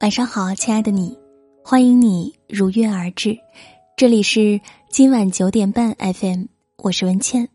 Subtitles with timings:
[0.00, 1.14] 晚上好，亲爱的你，
[1.62, 3.36] 欢迎你如约而至。
[3.98, 4.58] 这里是
[4.88, 6.44] 今晚九点半 FM，
[6.78, 7.46] 我是文倩。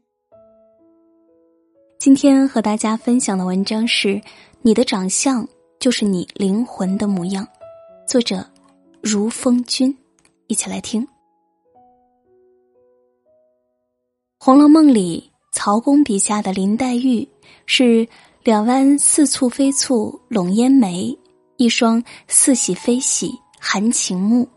[1.98, 4.10] 今天和大家分享的文章是
[4.62, 5.48] 《你的长相
[5.80, 7.44] 就是你灵魂的模样》，
[8.08, 8.48] 作者
[9.02, 9.98] 如风君。
[10.46, 11.02] 一起来听
[14.38, 17.28] 《红楼梦》里曹公笔下的林黛玉
[17.66, 18.08] 是
[18.44, 21.18] 两弯似蹙非蹙笼烟眉。
[21.58, 24.48] 一双似喜非喜含情目，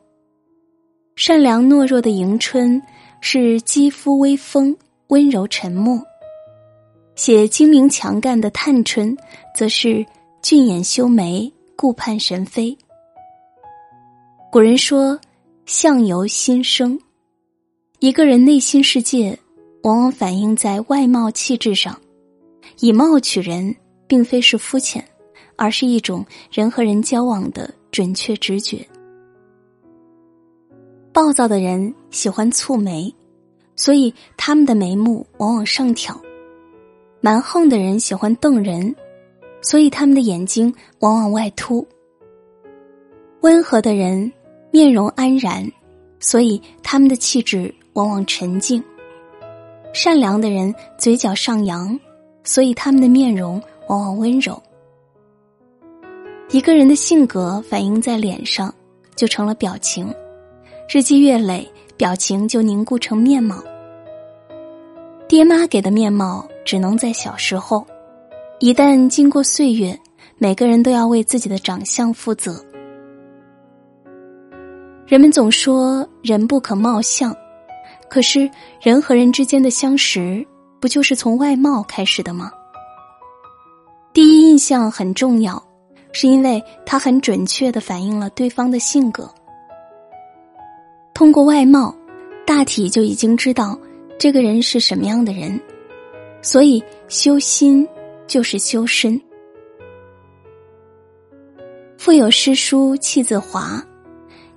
[1.15, 2.81] 善良懦弱的迎春
[3.21, 4.77] 是肌肤微风
[5.09, 5.99] 温柔沉默；
[7.15, 9.17] 写精明强干的探春，
[9.55, 10.05] 则是
[10.43, 12.77] 俊眼修眉顾盼神飞。
[14.51, 15.19] 古人说
[15.67, 16.99] ：“相由心生。”
[18.01, 19.39] 一个人内心世界，
[19.83, 22.01] 往往反映在外貌气质上。
[22.81, 23.75] 以貌取人，
[24.07, 25.05] 并非是肤浅。
[25.59, 28.87] 而是一种人和人交往的准确直觉。
[31.13, 33.13] 暴躁的人喜欢蹙眉，
[33.75, 36.15] 所以他们的眉目往往上挑；
[37.21, 38.95] 蛮横的人喜欢瞪人，
[39.61, 41.85] 所以他们的眼睛往往外凸；
[43.41, 44.33] 温和的人
[44.71, 45.69] 面容安然，
[46.21, 48.81] 所以他们的气质往往沉静；
[49.93, 51.99] 善良的人嘴角上扬，
[52.45, 54.63] 所以他们的面容往往温柔。
[56.51, 58.75] 一个人的性格反映在脸上，
[59.15, 60.07] 就成了表情；
[60.89, 63.63] 日积月累，表情就凝固成面貌。
[65.29, 67.87] 爹妈给的面貌只能在小时候，
[68.61, 69.99] 一旦经过岁月，
[70.39, 72.65] 每个人都要为自己的长相负责。
[75.07, 77.37] 人们总说人不可貌相，
[78.09, 80.43] 可是人和人之间的相识，
[80.81, 82.51] 不就是从外貌开始的吗？
[84.15, 85.63] 第一印象很重要。
[86.13, 89.31] 是因为他很准确的反映了对方的性格。
[91.15, 91.95] 通过外貌，
[92.47, 93.79] 大体就已经知道
[94.19, 95.61] 这个人是什么样的人，
[96.43, 97.87] 所以修心
[98.27, 99.21] 就是修身。
[101.97, 103.85] 腹有诗书气自华，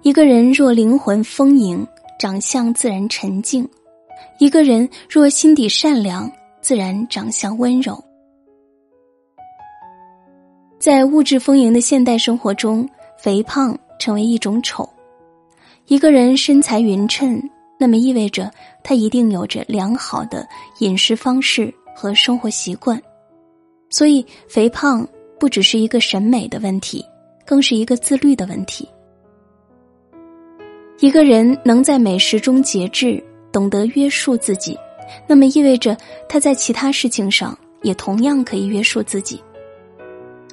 [0.04, 1.86] 一个人若灵魂丰盈，
[2.20, 3.66] 长相自然沉静；
[4.40, 8.02] 一个人若心底善良，自然长相温柔。
[10.82, 14.90] 在物质丰盈的现代生活中，肥胖成为一种丑。
[15.86, 17.40] 一个人身材匀称，
[17.80, 18.50] 那么意味着
[18.84, 20.44] 他一定有着良好的
[20.80, 23.00] 饮食方式和生活习惯。
[23.92, 25.08] 所以，肥胖
[25.40, 27.06] 不只是一个审美的问题，
[27.46, 28.90] 更是一个自律的问题。
[31.00, 34.76] 一个人能在美食中节制，懂得约束自己，
[35.28, 35.96] 那么意味着
[36.28, 39.40] 他在其他事情上也同样可以约束自己。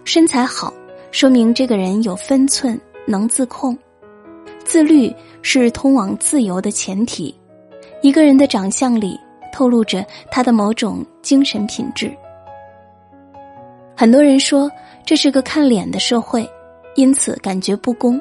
[0.08, 0.72] 身材好，
[1.10, 3.76] 说明这个人有分寸，能自控。
[4.64, 7.38] 自律是通往自由的前提。
[8.00, 9.20] 一个人的长相里
[9.52, 12.10] 透露着他的某种精神品质。
[13.94, 14.70] 很多人说
[15.04, 16.48] 这是个看脸的社会，
[16.94, 18.19] 因此感觉不公。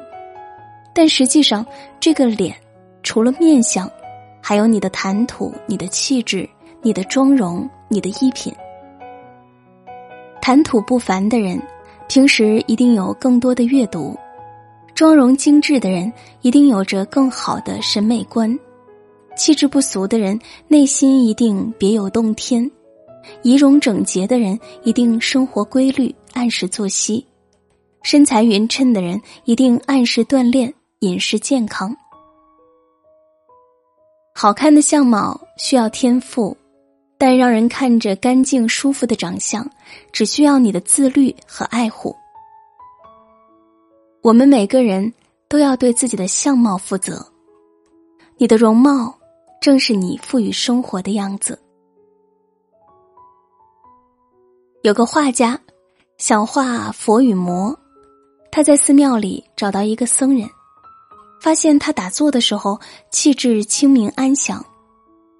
[0.94, 1.64] 但实际上，
[1.98, 2.54] 这个脸
[3.02, 3.90] 除了面相，
[4.42, 6.46] 还有你的谈吐、你的气质、
[6.82, 8.54] 你的妆容、你的衣品。
[10.42, 11.58] 谈吐不凡的人。
[12.08, 14.16] 平时一定有更多的阅读，
[14.94, 16.10] 妆容精致的人
[16.40, 18.58] 一定有着更好的审美观，
[19.36, 22.68] 气质不俗的人内心一定别有洞天，
[23.42, 27.24] 仪容整洁的人一定生活规律，按时作息，
[28.02, 31.94] 身材匀称的人一定按时锻炼，饮食健康。
[34.34, 36.56] 好看的相貌需要天赋。
[37.18, 39.68] 但让人看着干净舒服的长相，
[40.12, 42.14] 只需要你的自律和爱护。
[44.22, 45.12] 我们每个人
[45.48, 47.26] 都要对自己的相貌负责。
[48.36, 49.12] 你的容貌
[49.60, 51.60] 正是你赋予生活的样子。
[54.82, 55.58] 有个画家
[56.18, 57.76] 想画佛与魔，
[58.52, 60.48] 他在寺庙里找到一个僧人，
[61.40, 62.80] 发现他打坐的时候
[63.10, 64.64] 气质清明安详。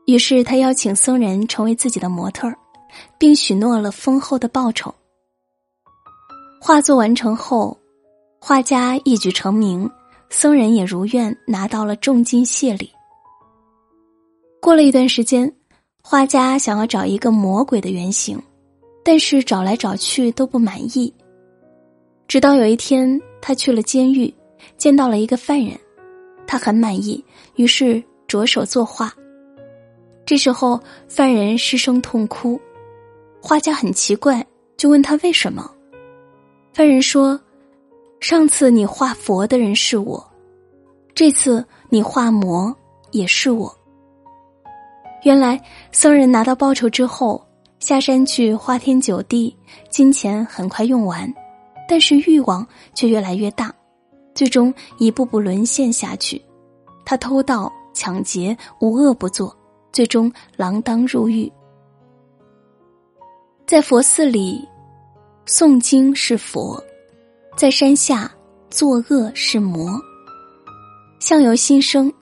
[0.08, 2.56] 于是他邀请僧人成为自己的模特儿，
[3.18, 4.92] 并许诺了丰厚的报酬。
[6.58, 7.76] 画作完成后，
[8.40, 9.86] 画家一举成名，
[10.30, 12.90] 僧人也如愿拿到了重金谢礼。
[14.62, 15.54] 过了一段时间，
[16.02, 18.42] 画家想要找一个魔鬼的原型，
[19.04, 21.12] 但是找来找去都不满意。
[22.26, 24.32] 直到有一天，他去了监狱，
[24.78, 25.78] 见到了一个犯人，
[26.46, 27.22] 他很满意，
[27.56, 29.12] 于是着手作画。
[30.28, 30.78] 这时候，
[31.08, 32.60] 犯人失声痛哭，
[33.40, 34.46] 画家很奇怪，
[34.76, 35.70] 就问他为什么。
[36.74, 37.40] 犯人说
[38.20, 40.22] ：“上次你画佛的人是我，
[41.14, 42.76] 这次你画魔
[43.10, 43.74] 也是我。
[45.22, 45.58] 原来
[45.92, 47.42] 僧人拿到报酬之后，
[47.78, 49.56] 下山去花天酒地，
[49.88, 51.26] 金钱很快用完，
[51.88, 53.74] 但是欲望却越来越大，
[54.34, 56.38] 最终一步步沦陷下去。
[57.06, 59.56] 他偷盗、抢劫，无恶不作，
[59.92, 61.50] 最终锒铛入狱。
[63.66, 64.66] 在佛寺里，
[65.46, 66.82] 诵经是佛；
[67.56, 68.30] 在山下，
[68.70, 70.00] 作恶是魔。
[71.20, 72.12] 相由心生，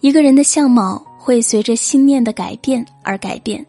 [0.00, 3.64] 一个人的相貌会随着心念的改变而改变。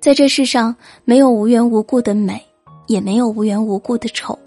[0.00, 2.42] 在这世上，没有无缘无故的美，
[2.86, 4.38] 也没有无缘无故的丑。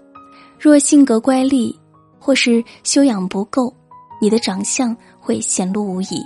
[0.58, 1.74] 若性格乖戾，
[2.18, 3.72] 或是修养不够，
[4.20, 6.24] 你的长相会显露无遗。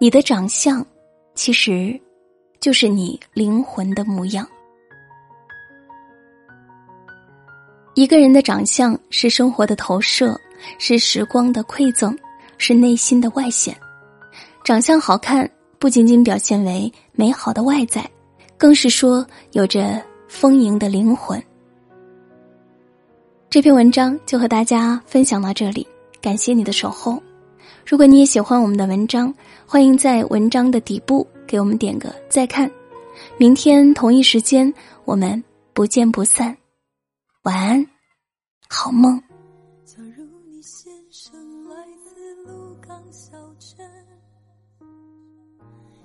[0.00, 0.84] 你的长相，
[1.34, 2.00] 其实。
[2.60, 4.48] 就是你灵魂的模样。
[7.92, 10.40] 一个人的长相是生活的投射，
[10.78, 12.16] 是时光的馈赠，
[12.56, 13.76] 是内心的外显。
[14.64, 15.46] 长相好看，
[15.78, 18.10] 不仅仅表现为美好的外在，
[18.56, 21.38] 更是说有着丰盈的灵魂。
[23.50, 25.86] 这篇文章就和大家分享到这里，
[26.22, 27.22] 感谢你的守候。
[27.86, 29.32] 如果你也喜欢我们的文章，
[29.66, 31.26] 欢迎在文章的底部。
[31.46, 32.68] 给我们点个再看，
[33.36, 34.72] 明天同一时间
[35.04, 35.44] 我们
[35.74, 36.56] 不见不散，
[37.42, 37.86] 晚安，
[38.66, 39.22] 好梦。
[39.84, 43.86] 假如你先生来自鹿港小镇，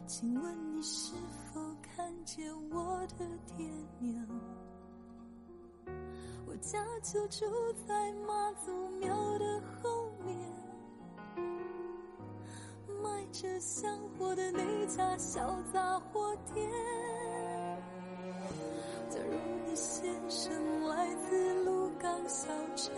[0.05, 1.13] 请问你是
[1.53, 3.25] 否看见我的
[3.55, 3.65] 爹
[3.99, 4.27] 娘？
[6.45, 7.45] 我家就住
[7.87, 9.07] 在妈祖庙
[9.39, 10.35] 的后面。
[13.31, 16.69] 着香火的那家小杂货店。
[19.09, 19.33] 假如
[19.65, 20.51] 你先生
[20.87, 22.95] 来自鹿港小镇，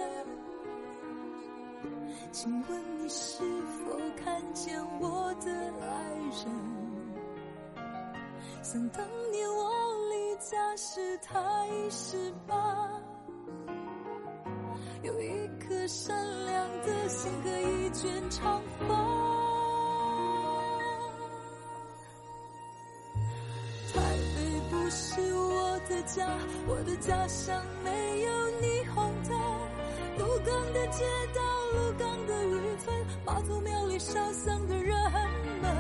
[2.32, 5.52] 请问你是否看见我的
[5.82, 6.14] 爱
[6.46, 7.84] 人？
[8.64, 9.70] 想当年我
[10.10, 12.90] 离家时他已十八，
[15.04, 19.31] 有一颗善良的心和一卷长发。
[25.92, 26.26] 的家，
[26.68, 29.38] 我的家乡没有霓虹灯，
[30.18, 31.04] 鹿港的街
[31.36, 31.42] 道，
[31.74, 32.96] 鹿港的渔村，
[33.26, 34.96] 妈祖庙里烧香的人
[35.62, 35.76] 们。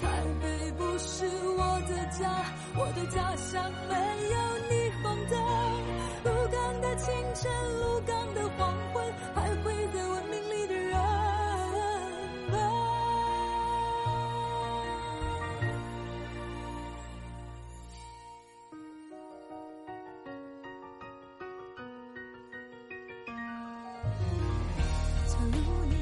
[0.00, 0.08] 台
[0.40, 1.26] 北不是
[1.58, 3.94] 我的家，我的家乡没
[4.32, 4.36] 有
[4.70, 4.81] 你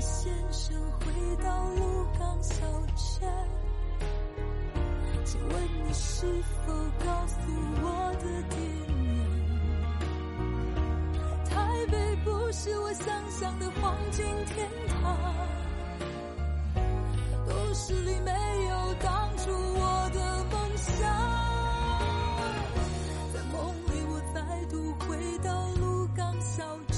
[0.00, 1.12] 先生回
[1.44, 2.64] 到鹿港小
[3.20, 3.28] 镇
[5.26, 6.26] 请问你是
[6.64, 6.72] 否
[7.04, 7.36] 告诉
[7.82, 8.58] 我的爹
[8.88, 8.98] 娘
[11.44, 15.18] 台北不是我想象的黄金天堂
[17.46, 18.30] 故事里没
[18.70, 20.96] 有当初我的梦想
[23.34, 24.40] 在梦里我再
[24.70, 26.89] 度回到鹿港小镇。